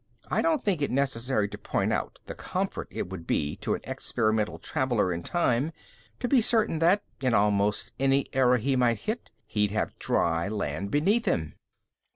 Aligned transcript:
I 0.31 0.41
don't 0.41 0.65
think 0.65 0.81
it 0.81 0.89
necessary 0.89 1.47
to 1.49 1.59
point 1.59 1.93
out 1.93 2.17
the 2.25 2.33
comfort 2.33 2.87
it 2.89 3.07
would 3.09 3.27
be 3.27 3.55
to 3.57 3.75
an 3.75 3.81
experimental 3.83 4.57
traveler 4.57 5.13
in 5.13 5.21
time 5.21 5.71
to 6.19 6.27
be 6.27 6.41
certain 6.41 6.79
that, 6.79 7.03
in 7.21 7.35
almost 7.35 7.93
any 7.99 8.25
era 8.33 8.59
he 8.59 8.75
might 8.75 8.97
hit, 9.01 9.29
he'd 9.45 9.69
have 9.69 9.99
dry 9.99 10.47
land 10.47 10.89
beneath 10.89 11.25
him." 11.25 11.53